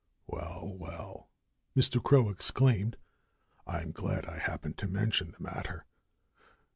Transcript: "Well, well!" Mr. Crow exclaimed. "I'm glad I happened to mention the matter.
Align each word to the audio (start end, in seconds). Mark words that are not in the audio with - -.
"Well, 0.25 0.75
well!" 0.79 1.29
Mr. 1.77 2.01
Crow 2.03 2.29
exclaimed. 2.29 2.97
"I'm 3.67 3.91
glad 3.91 4.25
I 4.25 4.39
happened 4.39 4.79
to 4.79 4.87
mention 4.87 5.29
the 5.29 5.43
matter. 5.43 5.85